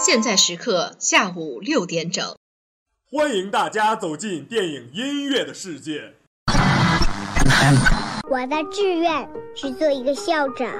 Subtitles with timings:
[0.00, 2.36] 现在时刻下午六点整，
[3.10, 6.14] 欢迎大家走进电影音乐的世界。
[8.30, 10.70] 我的志愿是做一个校长，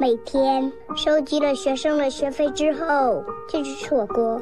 [0.00, 4.40] 每天收集了学生的学费之后，就去吃火锅。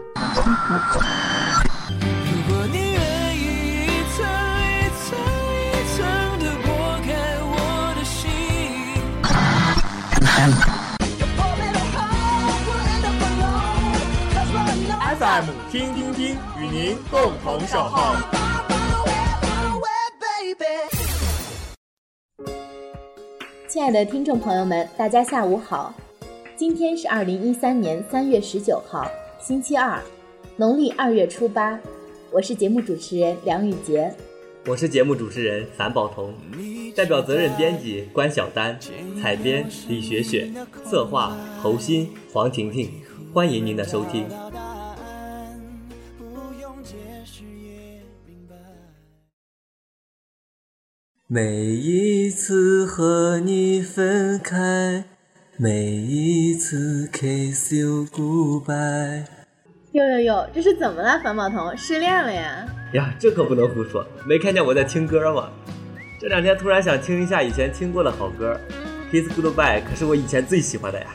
[15.37, 18.17] FM 听听听，与您共同守候。
[23.69, 25.93] 亲爱的听众朋友们，大家下午好。
[26.57, 29.07] 今天是二零一三年三月十九号，
[29.39, 30.01] 星期二，
[30.57, 31.79] 农历二月初八。
[32.33, 34.11] 我是节目主持人梁雨杰，
[34.65, 36.33] 我是节目主持人樊宝彤，
[36.97, 38.79] 代表责任编辑关晓丹，
[39.21, 40.51] 采编李雪雪，
[40.87, 42.91] 策划侯鑫、黄婷婷。
[43.35, 44.27] 欢迎您的收听。
[51.29, 55.03] 每一次和你分开，
[55.57, 59.25] 每一次 kiss you goodbye。
[59.91, 61.77] 哟哟哟，这是怎么了，樊宝彤？
[61.77, 62.65] 失恋了呀？
[62.93, 65.51] 呀，这可不能胡说，没看见我在听歌吗？
[66.21, 68.57] 这两天突然想听一下以前听过的好歌
[69.11, 71.07] ，kiss goodbye 可是我以前最喜欢的呀。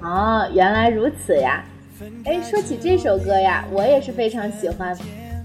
[0.00, 1.64] 哦，原来如此呀。
[2.24, 4.96] 哎，说起这首歌呀，我也是非常喜欢。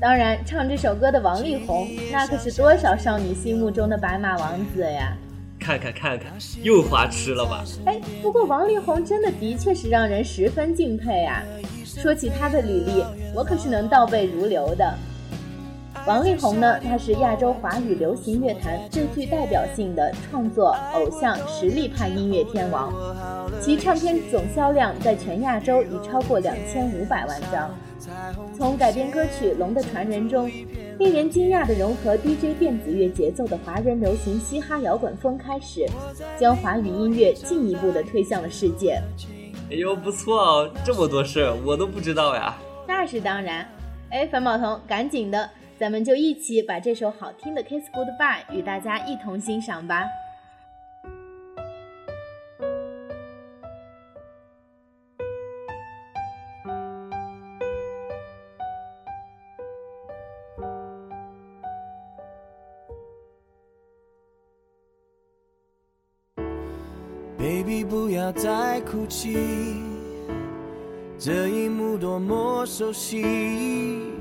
[0.01, 5.15] 当然，唱这首歌的王力宏，那可是多少少女心目中的白马王子呀！
[5.59, 7.63] 看看看看，又花痴了吧？
[7.85, 11.43] 哎，不过王力宏真的的确是让人十分敬佩啊。
[11.85, 13.03] 说起他的履历，
[13.35, 14.91] 我可是能倒背如流的。
[16.07, 22.91] 王力宏呢，他是亚洲华语流行乐坛最具代表性的创作偶像实力派音乐天王，
[23.61, 27.69] 其唱片总销量在全亚洲已超过两千五百万张。
[28.57, 30.49] 从改编歌曲《龙的传人》中，
[30.97, 35.85] 令人惊讶的融合 DJ 电子乐节奏的华人流行嘻哈摇滚风开始，
[36.39, 38.99] 将华语音乐进一步的推向了世界。
[39.69, 42.57] 哎呦，不错哦，这么多事我都不知道呀。
[42.87, 43.65] 那是当然。
[44.09, 45.49] 哎，樊宝彤，赶紧的。
[45.81, 50.05] 咱们就一起把这首好听的《Kiss Goodbye》与大家一同欣赏吧。
[67.39, 69.35] Baby，不要再哭泣，
[71.17, 74.11] 这一幕多么熟悉。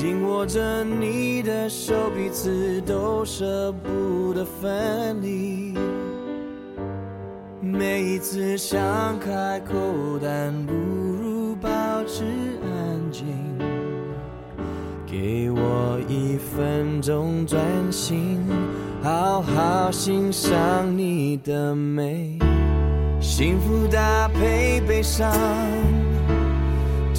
[0.00, 5.74] 紧握着你的手，彼此都舍不得分离。
[7.60, 8.78] 每一次想
[9.18, 9.74] 开口，
[10.22, 11.68] 但不如保
[12.06, 12.22] 持
[12.62, 13.26] 安静。
[15.04, 17.60] 给我一分钟专
[17.90, 18.38] 心，
[19.02, 22.38] 好好欣赏你的美。
[23.20, 25.28] 幸福搭配悲伤。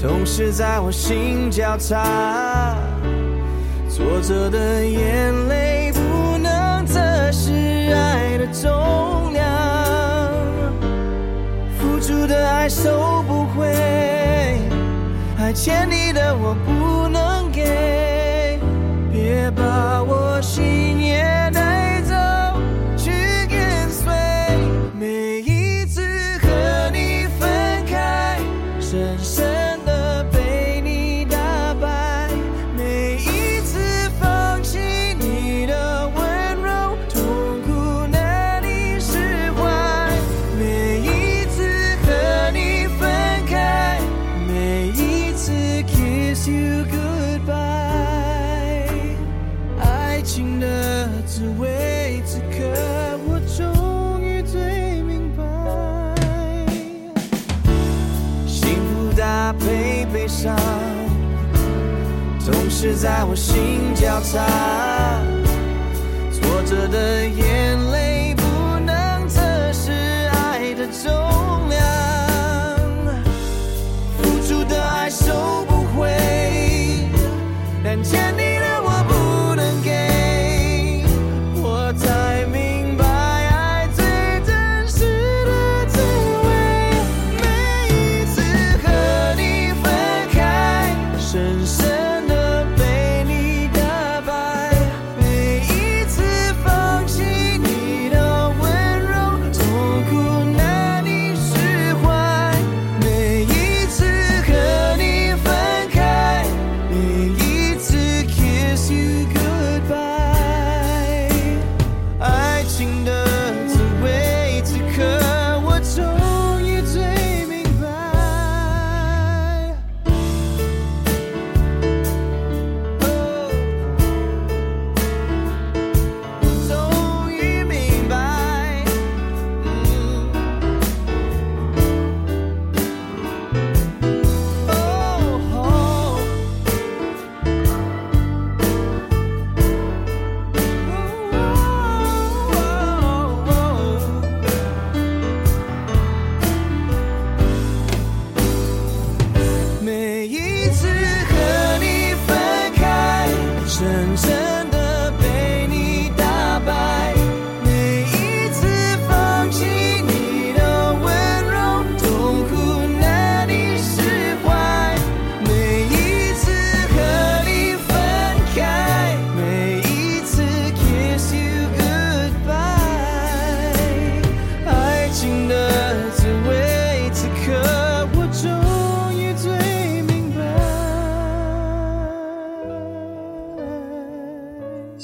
[0.01, 2.73] 总是在我心交叉，
[3.89, 7.01] 挫折的眼泪不能测
[7.33, 7.51] 试
[7.93, 9.45] 爱的重量，
[11.77, 14.61] 付出的爱收不回，
[15.37, 18.57] 还欠你的我不能给，
[19.11, 21.25] 别把我心也
[46.91, 47.55] goodbye
[49.79, 52.63] 爱情的滋味此刻
[53.27, 55.43] 我终于最明白
[58.47, 60.55] 幸福搭配悲伤
[62.39, 64.45] 总是在我心交叉
[66.31, 68.08] 挫折的眼泪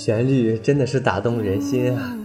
[0.05, 2.15] 旋律真的是打动人心啊！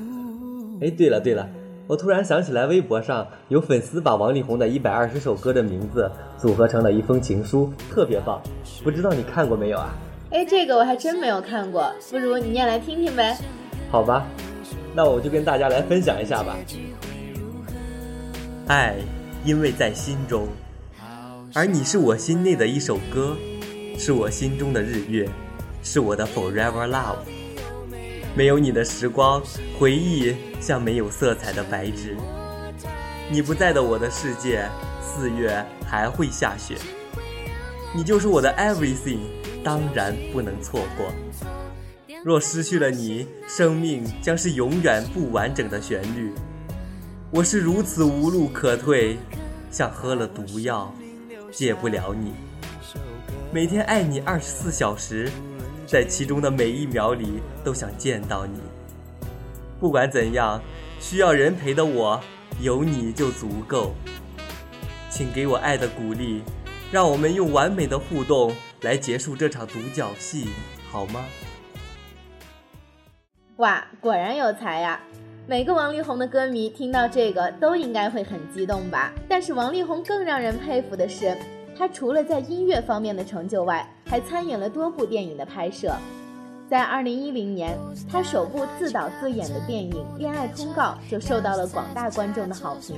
[0.82, 1.48] 哎，对了对了，
[1.86, 8.38] 我突然想起来，微博上有粉丝把王力宏的一百二十首歌的名字组合成了一封情书，特别棒。
[8.84, 9.94] 不知道你看过没有啊？
[10.28, 13.34] 哎，这个我还真没有看过，不如你念来听听呗。
[13.90, 14.26] 好吧，
[14.94, 16.58] 那我就跟大家来分享一下吧。
[18.66, 18.96] 爱，
[19.42, 20.48] 因为在心中，
[21.54, 23.34] 而你是我心内的一首歌，
[23.96, 25.26] 是我心中的日月，
[25.82, 27.16] 是我的 forever love。
[28.34, 29.42] 没有你的时光，
[29.78, 32.16] 回忆像没有色彩的白纸。
[33.30, 34.68] 你不在的我的世界，
[35.02, 36.76] 四月还会下雪。
[37.92, 39.18] 你就是我的 everything，
[39.64, 41.12] 当然不能错过。
[42.24, 46.32] 若失去了你，生命将是永远不完整的旋律。
[47.32, 49.16] 我是如此无路可退，
[49.70, 50.94] 像喝了毒药，
[51.50, 52.32] 戒不了你。
[53.52, 55.30] 每天爱你二十四小时，
[55.90, 58.60] 在其中的每一秒里都想见到你。
[59.80, 60.62] 不管怎样，
[61.00, 62.20] 需要人陪的我，
[62.60, 63.92] 有你就足够。
[65.08, 66.44] 请给我爱的鼓励，
[66.92, 70.50] 让我们用完美的互动来结束这场独角戏，
[70.92, 71.24] 好吗？
[73.56, 75.00] 哇，果然有才呀！
[75.48, 79.12] 每个王力宏的歌迷听到这个都应该会很激动吧？
[79.28, 81.36] 但是王力宏更让人佩服的是，
[81.76, 85.94] 他除了在音乐方面的成就外，还参演了多部电影的拍摄。
[86.68, 87.76] 在2010年，
[88.08, 92.96] 他首部自导自演的电影《恋爱通告》就受到了广大观众的好评。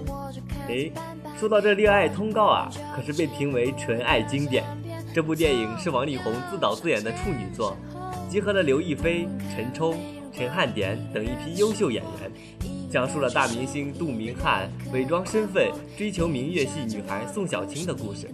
[0.68, 0.92] 诶，
[1.38, 4.62] 说到这《恋爱通告》啊，可是被评为纯爱经典。
[5.14, 7.76] 这部电影是王力宏自导自演的处女作，
[8.28, 9.96] 集合了刘亦菲、陈冲。
[10.34, 12.32] 陈汉典等一批优秀演员，
[12.92, 15.66] 讲述了大明星杜明翰伪装身份
[15.96, 18.28] 追求明月系女孩宋小青的故事。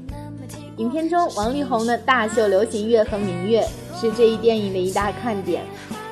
[0.78, 3.64] 影片中，王力宏的大秀流行乐和明月
[3.94, 5.62] 是这一电影的一大看点，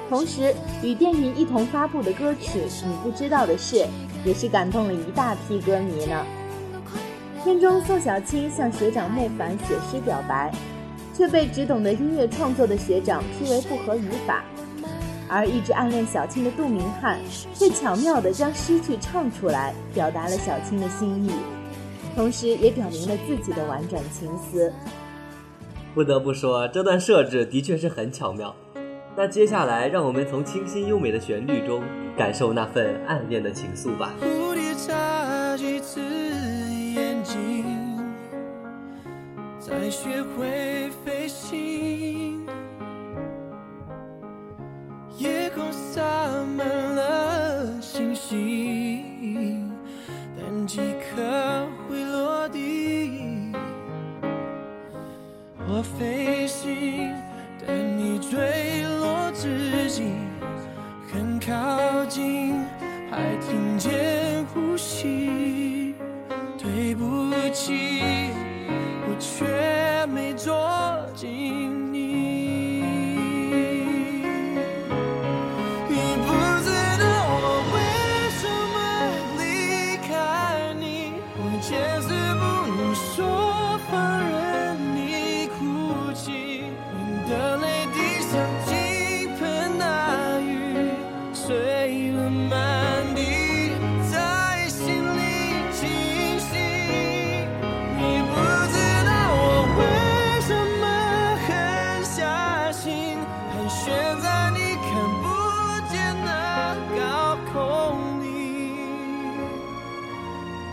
[0.09, 3.77] 同时与电影一同发布的歌曲《你不知道的事》
[4.25, 6.25] 也是感动了一大批歌迷呢。
[7.43, 10.53] 片中，宋小青向学长莫凡写诗表白，
[11.13, 14.45] 却被只懂得音乐创作的学长批为不合语法。
[15.29, 17.19] 而一直暗恋小青的杜明翰，
[17.55, 21.31] 却巧妙地将诗句唱出来，表达了小青的心意，
[22.15, 24.73] 同时也表明了自己的婉转情思。
[25.95, 28.55] 不得不说，这段设置的确是很巧妙。
[29.17, 31.83] 那接下来，让我们从清新优美的旋律中，
[32.17, 34.13] 感受那份暗恋的情愫吧。
[34.21, 36.01] 蝴蝶眨几次
[36.95, 37.65] 眼睛，
[39.59, 42.47] 才学会飞行。
[45.19, 46.03] 夜空洒
[46.59, 48.46] 满了星星，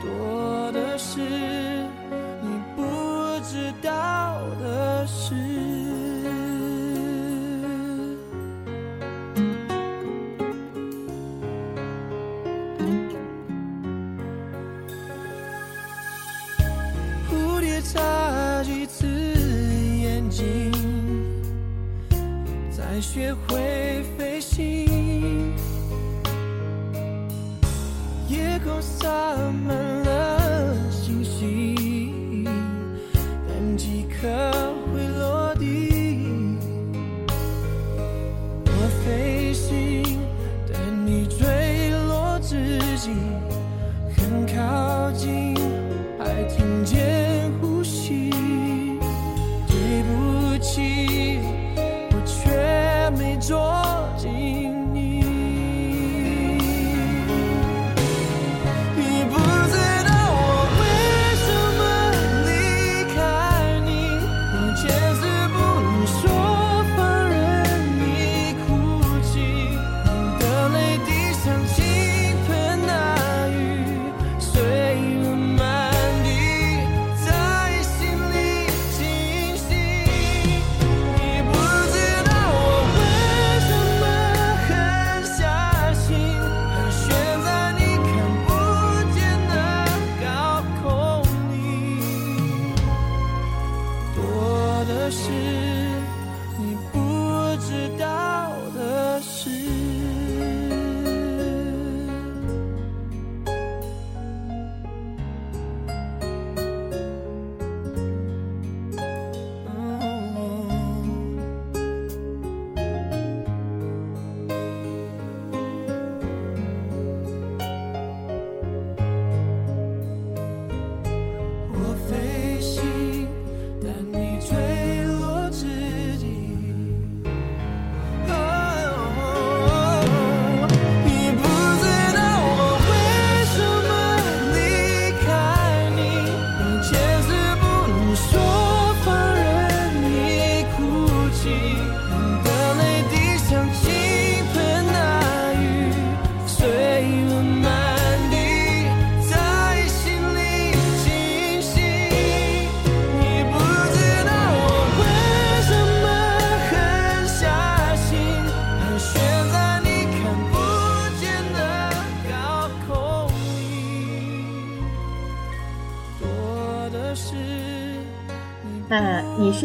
[0.03, 2.83] 多的是你不
[3.41, 5.33] 知道的事。
[17.29, 20.69] 蝴蝶眨几次眼睛
[22.69, 23.82] 才学会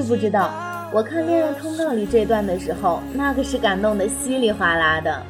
[0.09, 0.51] 不知道，
[0.91, 5.23] 我看《恋爱通告》里这段的时候，那可是感动的稀里哗啦的。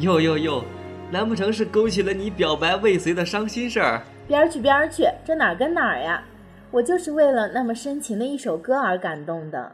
[0.00, 0.64] 哟哟哟，
[1.08, 4.02] 难不成是勾起了你表白未遂的伤心事儿？
[4.26, 6.20] 边儿去边儿去，这哪儿跟哪儿呀？
[6.72, 9.70] 我就是为了那么深情的一首歌而感动的。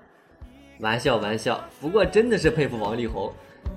[0.80, 3.32] 玩笑玩笑，不过真的是佩服王力宏，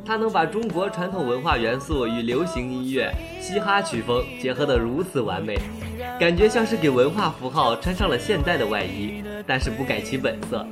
[0.06, 3.10] 他能把中国传统文化元素与流行音乐、
[3.40, 5.58] 嘻哈曲风结合得如此完美，
[6.20, 10.66] 感觉像是给文化符号穿上了现代的外衣，但是不改其本色。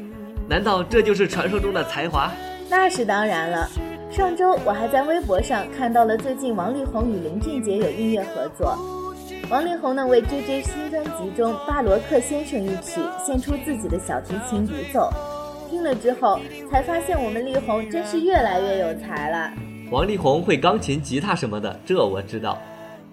[0.47, 2.31] 难道这就是传说中的才华？
[2.69, 3.69] 那是当然了。
[4.09, 8.77] 上周我还在微博上看到了最近王力宏与林俊杰有音乐合作。
[9.49, 15.09] 王力宏呢为 JJ 新专辑中《巴罗克先生》一曲献出自己的小提琴独奏，
[15.69, 19.51] 听了之后才发现我们力宏真是越来越有才了。
[19.89, 22.57] 王力宏会钢琴、吉他什么的，这我知道。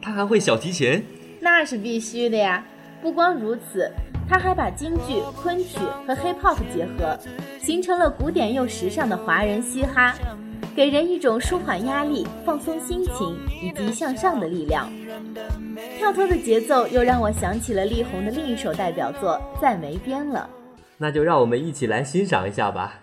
[0.00, 1.04] 他还会小提琴？
[1.40, 2.64] 那是必须的呀！
[3.00, 3.90] 不光如此，
[4.28, 7.18] 他还把京剧、昆曲和 hip hop 结合，
[7.60, 10.14] 形成了古典又时尚的华人嘻哈。
[10.74, 14.88] 给人一种舒缓压力、放松心情以及向上的力量。
[15.98, 20.48] 跳脱的节奏又让我想起了力宏的另一首代表作《再没边了》。
[20.96, 23.00] 那就让我们一起来欣赏一下吧。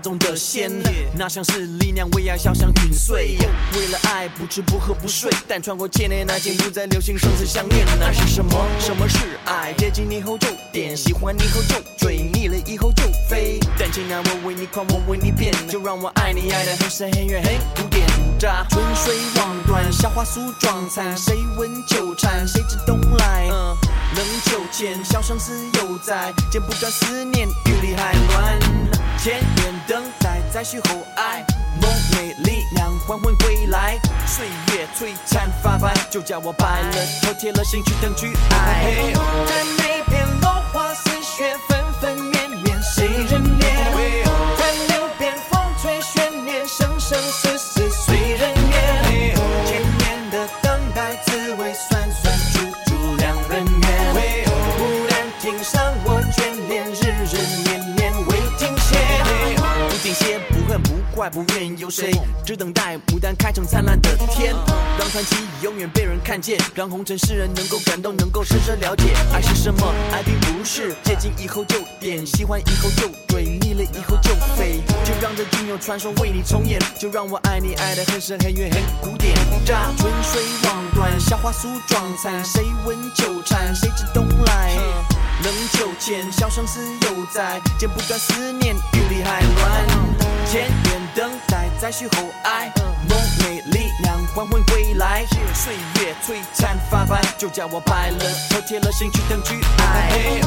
[0.00, 0.70] 中的仙，
[1.14, 3.36] 那像是力量为爱小想陨碎。
[3.76, 7.86] 为了爱不吃不喝不睡，但穿过千年，爱情不再流行生死相恋。
[7.98, 8.66] 那是什么？
[8.78, 9.72] 什么是爱？
[9.74, 13.60] 接近你后就点，喜欢你后就追，腻了以后就飞。
[13.78, 18.06] 但既然我为你狂，我为你变，就让我爱你爱的很深很远很古典。
[18.38, 22.46] 乍春水望断，小花酥妆残，谁问秋蝉？
[22.48, 23.46] 谁知冬来？
[24.16, 28.58] 冷秋千，小相思犹在，剪不断思念，雨里还乱。
[29.22, 31.44] 千年等待，再续后爱，
[31.78, 33.98] 梦寐力量缓缓归来。
[34.26, 39.12] 岁月璀璨发白，就叫我白了头，铁了心去等去爱。
[39.46, 41.54] 在每片落花似雪，
[61.30, 62.10] 不怪不怨，有谁
[62.44, 64.54] 只等待牡丹开成灿烂的天？
[64.98, 69.94] 让传奇永远被人看见，让红尘世人能够感动，能够深深了解爱是什么。
[70.12, 74.82] 爱并不是接近以后就点，喜欢以后就追，腻了以后就飞。
[75.04, 79.34] 就让这仅有传说为你重演，就让我爱你爱的很深很远很古典。
[79.64, 83.74] 乍春水望断，夏花梳妆残，谁闻秋蝉？
[83.74, 84.76] 谁知冬来？
[85.42, 90.19] 冷秋千，小相思犹在，剪不断思念，雨里还乱。
[90.50, 92.72] 千年等待，再续后爱，
[93.08, 95.24] 梦寐力量缓缓归来。
[95.54, 98.18] 岁月璀璨发白，就叫我白了
[98.50, 100.40] 头，铁了心去等去爱。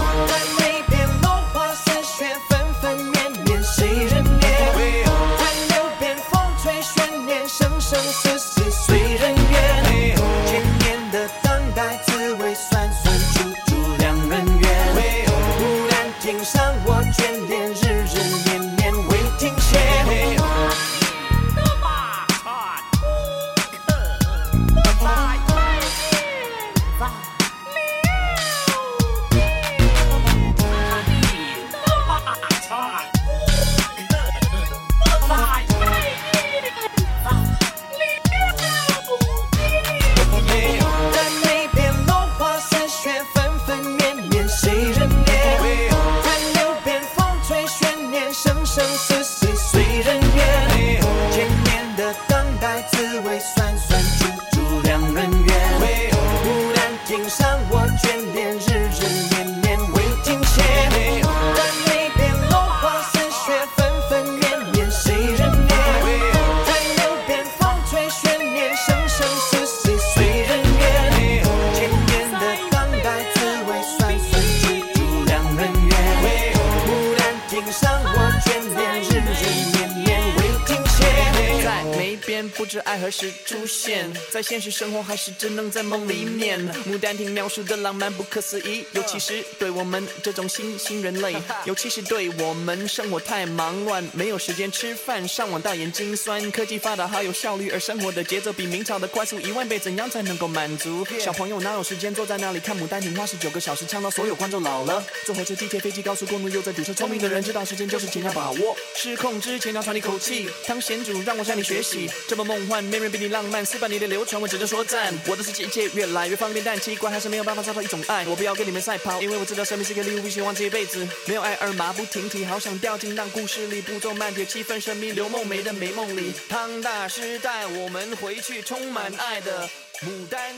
[84.33, 86.59] 在现实生活还是只能在梦里面。
[86.89, 96.49] 牡丹亭描述的浪漫不可思议，尤其是对我们这种新兴人类， 尤其是对我们生活太忙乱，没有时间吃饭，上网大眼睛酸。
[96.49, 101.05] 科技发达好有效率，而生活的节奏比明朝的快速一万倍，怎样才能够满足？
[101.19, 105.05] 小朋友哪有时间坐在那里看牡丹亭花十九个小时，唱到所有观众老了。
[105.27, 110.49] 坐火车、地铁、飞机、高速公路又在堵车，聪明的人知道时间就是钱要把握，失控之前要喘一口气。
[110.65, 115.13] 汤贤主让我向你学习，这么梦幻，没人比你浪漫，四百年的流传，闻只能说赞。
[115.27, 118.25] 我的世界一切越来越方便，但奇怪还是没有办法找到一种爱。
[118.27, 126.31] 我不要跟你们赛跑，因为我知道生命是个礼物，不希望这一辈子没有爱而马不停蹄，好想掉进那故事里，步骤慢铁，气氛神秘，刘梦梅的美梦里。
[126.49, 129.67] 汤大师带我们回去充满爱的
[130.01, 130.53] 牡丹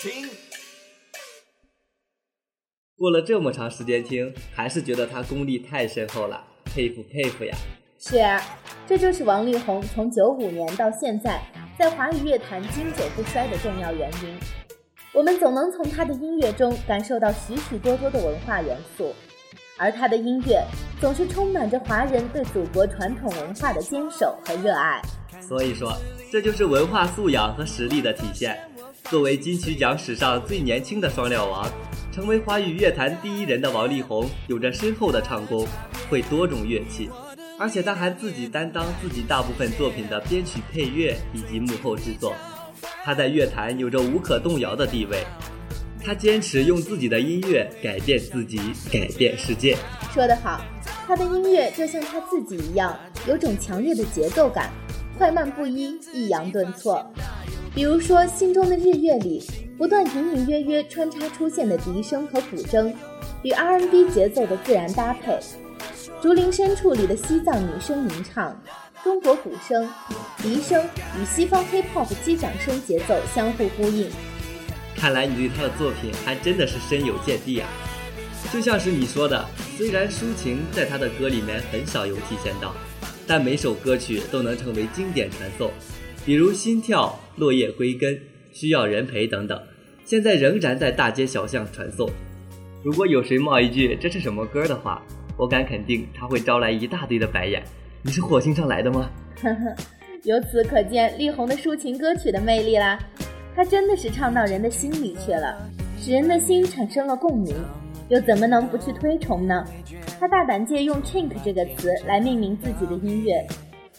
[0.00, 0.28] 亭。
[2.96, 7.56] 过了这么长时间听，还是觉得他功力太深厚了，佩服佩服呀！
[7.98, 11.40] 是啊，这就是王力宏从九五年到现在
[11.76, 14.38] 在华语乐坛经久不衰的重要原因。
[15.12, 19.12] 我们总能从他的音乐中感受到许许多多的文化元素，
[19.76, 20.64] 而他的音乐
[21.00, 25.02] 总是充满着华人对祖国传统文化的坚守和热爱。
[25.40, 25.92] 所以说，
[26.30, 28.56] 这就是文化素养和实力的体现。
[29.04, 31.68] 作为金曲奖史上最年轻的双料王，
[32.12, 35.66] 成为华语乐坛第一人的王力宏，有着深厚的唱功，
[36.08, 37.10] 会多种乐器。
[37.58, 42.34] 而且他还自己担当自己大部分作品的编曲、配乐以及幕后制作，
[43.04, 45.24] 他在乐坛有着无可动摇的地位。
[46.04, 48.58] 他坚持用自己的音乐改变自己，
[48.92, 49.76] 改变世界。
[50.12, 50.60] 说得好，
[51.06, 52.94] 他的音乐就像他自己一样，
[53.26, 54.70] 有种强烈的节奏感，
[55.16, 57.02] 快慢不一，抑扬顿挫。
[57.74, 59.42] 比如说，《心中的日月》里
[59.78, 62.92] 不断隐隐约约穿插出现的笛声和古筝，
[63.42, 65.38] 与 R&B 节奏的自然搭配。
[66.24, 68.58] 竹林深处里的西藏女声吟唱，
[69.02, 69.86] 中国鼓声、
[70.38, 70.82] 笛声
[71.20, 74.08] 与西方 Hip-Hop 击掌声节奏相互呼应。
[74.96, 77.68] 看来你对他的作品还真的是深有见地啊！
[78.50, 79.44] 就像是你说的，
[79.76, 82.74] 虽然抒情在他的歌里面很少有体现到，
[83.26, 85.70] 但每首歌曲都能成为经典传颂，
[86.24, 88.14] 比如《心跳》《落叶归根》
[88.50, 89.62] 《需要人陪》等等，
[90.06, 92.08] 现在仍然在大街小巷传颂。
[92.82, 95.02] 如果有谁冒一句这是什么歌的话，
[95.36, 97.62] 我敢肯定，他会招来一大堆的白眼。
[98.02, 99.10] 你是火星上来的吗？
[99.42, 99.74] 呵呵，
[100.22, 102.98] 由此可见力宏的抒情歌曲的魅力啦。
[103.56, 105.56] 他真的是唱到人的心里去了，
[105.98, 107.52] 使人的心产生了共鸣，
[108.08, 109.64] 又怎么能不去推崇呢？
[110.20, 113.44] 他大胆借用 “chink” 这个词来命名自己的音乐，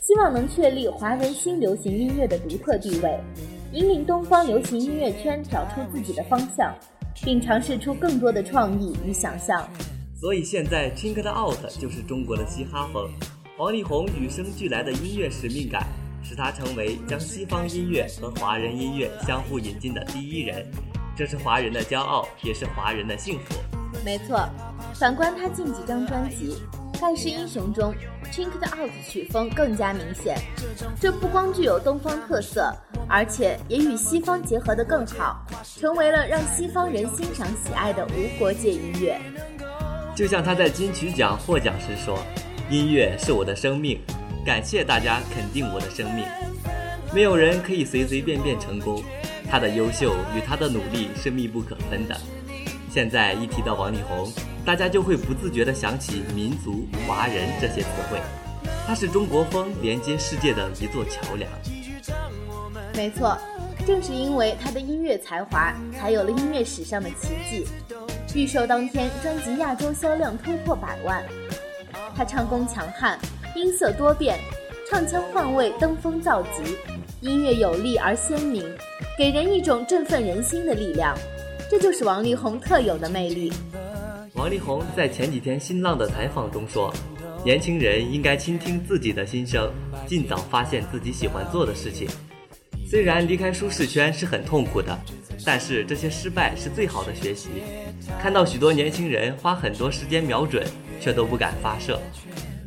[0.02, 3.20] 希望能确立华人新流行音乐的独特地位，
[3.74, 6.74] 引领东方流行音乐圈找出自己的方向，
[7.24, 9.68] 并尝试出更多的创意与想象。
[10.18, 13.12] 所以现在 Chinked Out 就是中国的嘻哈风。
[13.58, 15.86] 王力宏与生俱来的音乐使命感，
[16.24, 20.66] 使他成为将西方音乐和华人音乐相互引进的第一人。
[21.18, 23.56] 这是华人的骄傲，也是华人的幸福。
[24.06, 24.48] 没错，
[24.94, 26.56] 反观他近几张专辑
[27.00, 27.94] 《盖世英雄》中
[28.32, 30.38] ，Chinked Out 曲风更加明显。
[31.00, 32.74] 这不光具有东方特色，
[33.10, 35.46] 而且也与西方结合得更好，
[35.78, 39.20] 成为了让西方人欣赏喜爱的无国界音乐。
[40.16, 42.18] 就像他在金曲奖获奖时说
[42.72, 44.00] ：“音乐是我的生命，
[44.46, 46.26] 感谢大家肯定我的生命。
[47.14, 49.04] 没有人可以随随便便成功，
[49.52, 52.16] 他的优秀与他的努力是密不可分的。”
[52.90, 54.32] 现在一提到王力宏，
[54.66, 58.18] 大家就会不自觉地想起民族、华人这些词汇。
[58.88, 61.52] 他是中国风连接世界的一座桥梁。
[62.96, 63.38] 没错，
[63.86, 67.68] 正是因为他的音乐才华，才有了音乐史上的奇迹。
[68.36, 71.24] 预售当天，专辑亚洲销量突破百万。
[72.14, 73.18] 他唱功强悍，
[73.56, 74.38] 音色多变，
[74.90, 76.76] 唱腔换位，登峰造极，
[77.22, 78.62] 音乐有力而鲜明，
[79.18, 81.18] 给人一种振奋人心的力量。
[81.72, 83.54] 这就是王力宏特有的魅力。
[84.34, 86.94] 王力宏在前几天新浪的采访中说
[87.46, 89.72] ：“年轻人应该倾听自己的心声，
[90.06, 92.06] 尽早发现自己喜欢做的事情。
[92.86, 94.98] 虽然离开舒适圈是很痛苦的。”
[95.46, 97.50] 但是这些失败是最好的学习。
[98.20, 100.66] 看到许多年轻人花很多时间瞄准，
[101.00, 102.00] 却都不敢发射。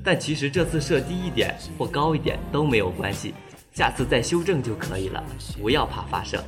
[0.04, 3.34] 但其实这次射低一点或高一点都没有关系，
[3.72, 5.24] 下次再修正就可以了。
[5.60, 6.44] 不要怕发射。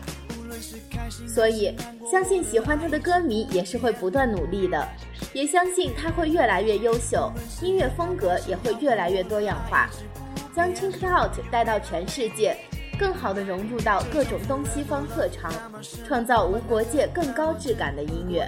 [1.26, 1.74] 所以，
[2.08, 4.88] 相信喜欢他的歌迷也是会不断努力的，
[5.32, 9.90] 也相信他会越来越优秀，音乐风格也会越来越多样化，
[10.54, 12.56] 将 Chink Out 带到全世界。
[13.00, 15.50] 更好地融入到各种东西方特长，
[16.06, 18.46] 创造无国界、更高质感的音乐。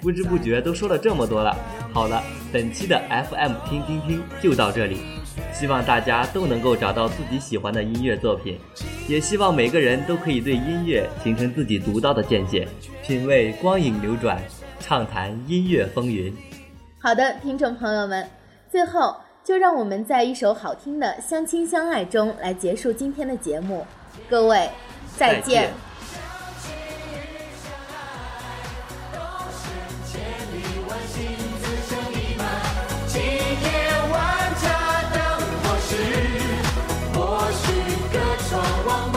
[0.00, 1.54] 不知不觉都说了这么多了，
[1.92, 4.98] 好了，本期的 FM 听听听就到这里，
[5.52, 8.58] 希望大家都能够找到自己喜欢的音乐作品，
[9.06, 12.66] 也希望每个人都可以对音乐形成自己独到的见解，
[13.02, 14.42] 品味光影流转，
[14.80, 16.34] 畅谈音乐风云。
[16.98, 18.26] 好的，听众朋友们，
[18.70, 23.86] 最后就让我们在一首好听的《相亲相爱》中来结束今天的节目。
[24.28, 24.70] 各位，
[25.18, 25.70] 再见。
[38.50, 39.13] 山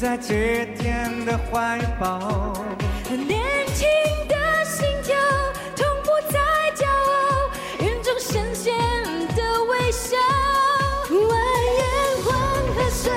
[0.00, 2.54] 在这天的怀抱。
[3.10, 3.86] 年轻
[4.26, 5.14] 的心跳，
[5.76, 6.38] 从不再
[6.74, 8.74] 骄傲，云中闪现
[9.36, 10.16] 的微笑。
[11.10, 11.82] 蜿蜒
[12.24, 12.32] 黄
[12.74, 13.12] 河水，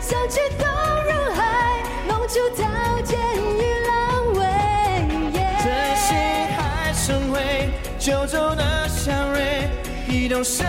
[0.00, 0.68] 小曲东
[1.02, 4.40] 入海，梦出刀剑与狼尾。
[5.58, 5.66] 这
[5.96, 6.16] 心
[6.56, 9.68] 海深回，九州的祥瑞，
[10.06, 10.64] 一动身。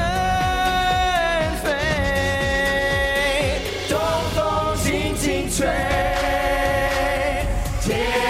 [7.88, 8.21] Yeah.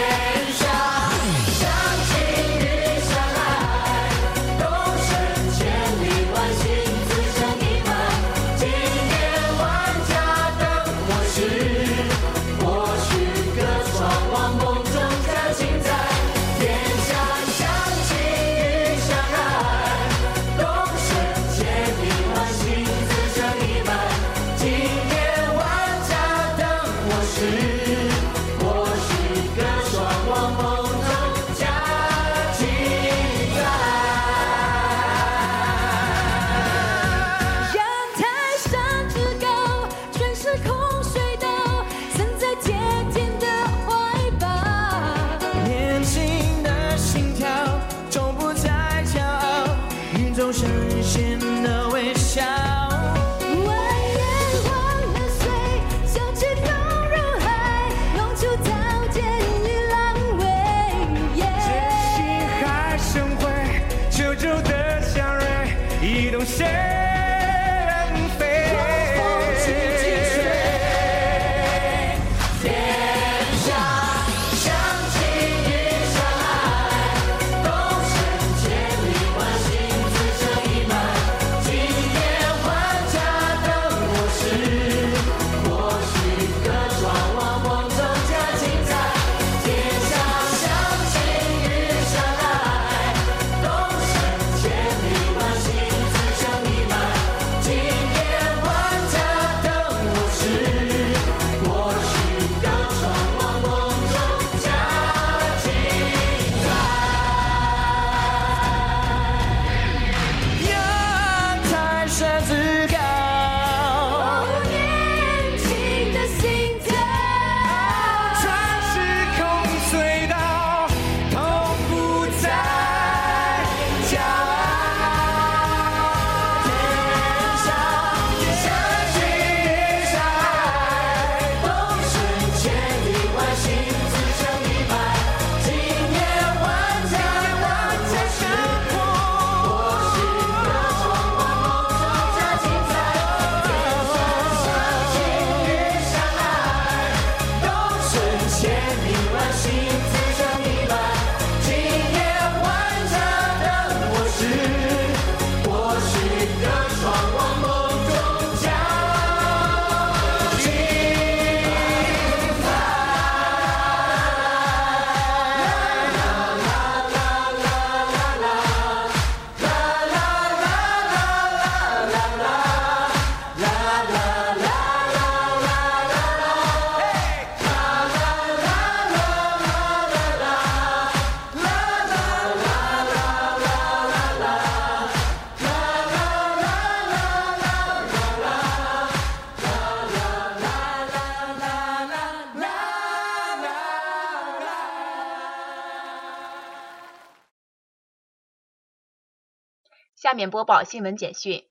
[200.31, 201.67] 下面播报新闻简讯。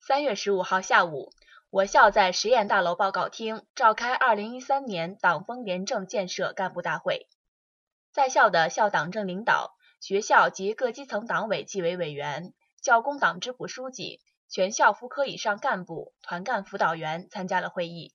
[0.00, 1.30] 三月十五号下午，
[1.68, 7.28] 我校在实验大楼报告厅召开二零一三年党风廉政建设干部大会，
[8.12, 18.14] 在校的校党政领导、学校及各基层党委纪委委员、教工党支部书记、全校副科以上干部、团干辅导员参加了会议。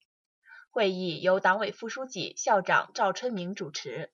[0.72, 4.10] 会议由党委副书记、校长赵春明主持。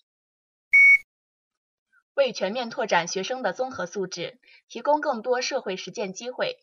[2.16, 6.58] 为全面拓展学生的综合素质，提供更多社会实践机会。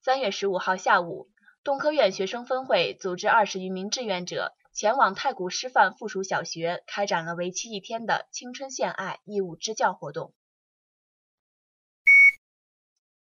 [0.00, 1.28] 三月十五号下午，
[1.62, 10.32] 动科院学生分会组织二十余名志愿者前往太谷师范附属小学，开展了为期一天的青春献爱义务支教活动。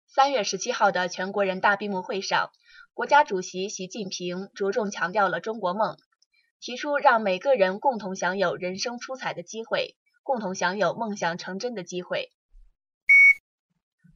[0.07, 2.51] 三月十七号的全国人大闭幕会上，
[2.95, 5.97] 国家主席习近平着重强调了中国梦，
[6.59, 9.95] 提出让每个人共同享有人生出彩的机会，
[10.29, 12.29] 共同享有梦想成真的机会。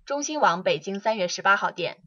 [0.06, 1.97] 中新网北京三月十八号电。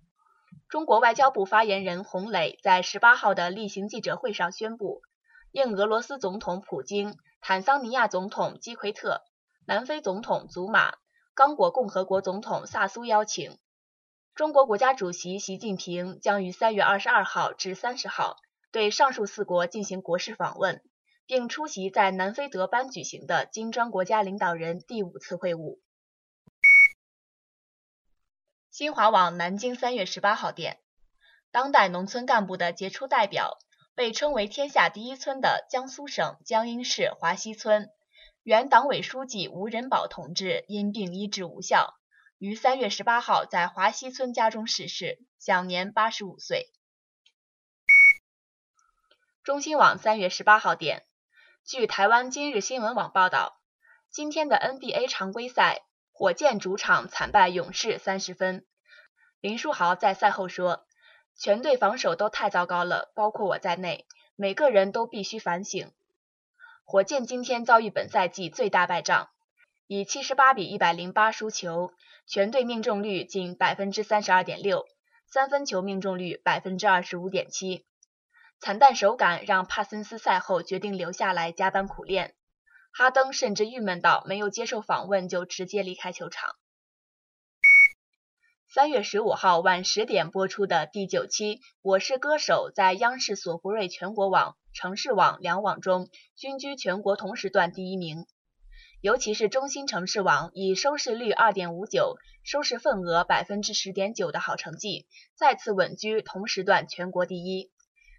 [0.69, 5.03] 中国外交部发言人洪磊在十八号的例行记者会上宣布，
[5.51, 9.23] 应俄罗斯总统普京、坦桑尼亚总统基奎特、
[9.67, 10.95] 南非总统祖马、
[11.35, 13.59] 刚果共和国总统萨苏邀请，
[14.37, 18.37] 中国国家主席习近平将于三月二十二号至三十号
[18.71, 20.81] 对上述四国进行国事访问，
[21.27, 25.79] 并出席在南非德班举行的金砖国家领导人第五次会晤。
[28.71, 30.81] 新华网南京三月十八号电，
[31.51, 33.59] 当代农村干部的杰出代表，
[33.95, 37.91] 被称为“天下第一村”的江苏省江阴市华西村
[38.43, 41.95] 原党委书记吴仁宝同志因病医治无效，
[42.39, 46.71] 于三月十八号在华西村家中逝世，享年八十五岁。
[49.43, 51.06] 中新网三月十八号电，
[51.67, 53.59] 据台湾今日新闻网报道，
[54.09, 55.83] 今天的 NBA 常规赛。
[56.13, 58.65] 火箭主场惨败勇士三十分，
[59.41, 60.87] 林书豪在赛后说
[61.37, 65.91] ：“全队防守都太糟糕了，包括我在内，每个人都必须反省。”
[66.87, 69.29] 火箭今天遭遇本赛季最大败仗，
[69.89, 71.91] 以七十八比一百零八输球，
[72.29, 74.87] 全队命中率仅百分之三十二点六，
[75.27, 77.85] 三分球命中率百分之二十五点七。
[78.61, 82.35] 惨淡手感让帕森斯赛后决定留下来加班苦练。
[82.93, 86.57] 哈登甚至郁闷到没有接受访问就直接离开球场。
[88.69, 98.27] 三月十五号晚十点播出的第九期《我是歌手》在央视索福瑞全国网、城市网两网中均居全国同时段第一名，
[99.01, 107.71] 尤其是中心城市网以收视率二点五九、收视份额百分之十点九的好成绩，再次稳居同时段全国第一，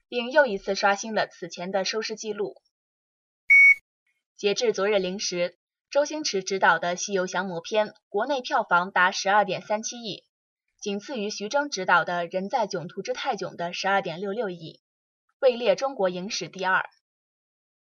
[0.09, 2.55] 并又一次刷新了此前的收视纪录。
[4.35, 5.57] 截至昨日零时，
[5.89, 10.23] 周星驰执导的《西游降魔篇》国内票房达十二点三七亿，
[10.79, 14.81] 仅次于徐峥执导的《人在囧途之泰囧》的十二点六六亿，
[15.39, 16.87] 位列中国影史第二。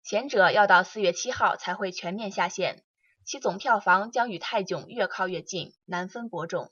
[0.03, 2.83] 前者要到四月七号才会全面下线，
[3.25, 6.71] 其总票房将与泰囧越靠越近，难分伯仲。